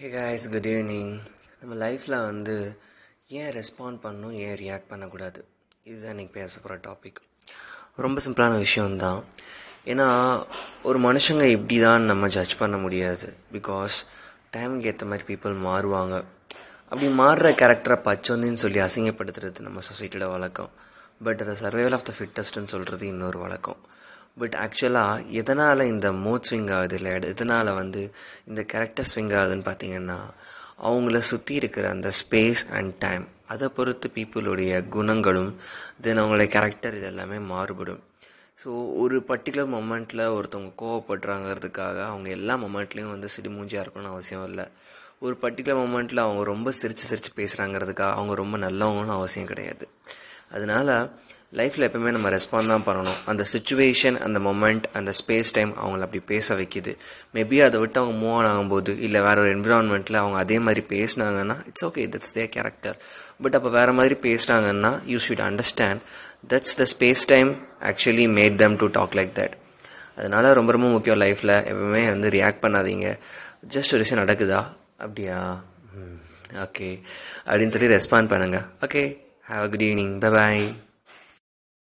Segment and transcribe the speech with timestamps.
[0.00, 1.20] Hey guys good evening
[1.60, 2.78] நம்ம லைஃப்பில் வந்து
[3.28, 5.44] ஏன் ரெஸ்பாண்ட் பண்ணணும் ஏன் ரியாக்ட் பண்ணக்கூடாது?
[5.82, 7.18] இதுதான் இன்றைக்கி பேச போகிற டாபிக்
[7.96, 9.24] ரொம்ப சிம்பிளான விஷயம்தான்.
[9.84, 10.06] ஏன்னா
[10.82, 13.36] ஒரு மனுஷங்க இப்படி தான் நம்ம ஜட்ஜ் பண்ண முடியாது.
[13.52, 13.96] பிகாஸ்
[14.56, 16.24] டைமுக்கு ஏற்ற மாதிரி பீப்புள் மாறுவாங்க.
[16.84, 20.70] அப்படி மாறுற கேரக்டரை பச்சோந்தின்னு சொல்லி அசிங்கப்படுத்துறது நம்ம சொசைட்டியோட வழக்கம்.
[21.24, 23.76] பட் அதை சர்வைவல் ஆஃப் த ஃபிட்டஸ்ட்னு சொல்கிறது இன்னொரு வழக்கம்.
[24.38, 28.02] பட் ஆக்சுவலாக எதனால் இந்த மூட் ஸ்விங் ஆகுது இல்லை எதனால் வந்து
[28.46, 30.18] இந்த கேரக்டர் ஸ்விங் ஆகுதுன்னு பார்த்தீங்கன்னா
[30.88, 35.50] அவங்கள சுற்றி இருக்கிற அந்த ஸ்பேஸ் அண்ட் டைம் அதை பொறுத்து பீப்புளுடைய குணங்களும்
[36.00, 38.02] தென் அவங்களுடைய கேரக்டர் இது எல்லாமே மாறுபடும்.
[38.62, 44.66] ஸோ ஒரு பர்டிகுலர் மொமெண்ட்டில் ஒருத்தவங்க கோவப்படுறாங்கிறதுக்காக அவங்க எல்லா மொமெண்ட்லேயும் வந்து சிடுமூஞ்சியாக இருக்கணும்னு அவசியம் இல்லை.
[45.18, 49.86] ஒரு பர்டிகுலர் மொமெண்ட்டில் அவங்க ரொம்ப சிரித்து சிரித்து பேசுகிறாங்கிறதுக்காக அவங்க ரொம்ப நல்லவங்கன்னு அவசியம் கிடையாது.
[50.56, 50.92] அதனால்
[51.58, 53.18] லைஃப்பில் எப்பவுமே நம்ம ரெஸ்பாண்ட் தான் பண்ணணும்.
[53.30, 56.92] அந்த சுச்சுவேஷன் அந்த மொமெண்ட் அந்த ஸ்பேஸ் டைம் அவங்கள அப்படி பேச வைக்குது.
[57.34, 61.56] மேபி அதை விட்டு அவங்க மூவ் ஆன் ஆகும்போது இல்லை வேற ஒரு என்விரான்மெண்ட்டில் அவங்க அதே மாதிரி பேசினாங்கன்னா
[61.68, 62.96] it's okay that's their character
[63.42, 66.02] but அப்போ வேறு மாதிரி பேசினாங்கன்னா you should understand
[66.52, 67.50] that's the space time
[67.90, 69.56] actually made them to talk like that
[70.16, 73.08] அதனால் ரொம்ப ரொம்ப முக்கியம் லைஃப்பில் எப்பவுமே வந்து ரியாக்ட் பண்ணாதீங்க.
[73.74, 74.60] ஜஸ்ட் ஒரு விஷயம் நடக்குதா?
[75.04, 75.38] அப்படியா?
[76.64, 76.88] ஓகே
[77.46, 79.02] அப்படின்னு சொல்லி ரெஸ்பாண்ட் பண்ணுங்கள் okay
[79.48, 80.20] Have a good evening.
[80.20, 80.87] Bye bye.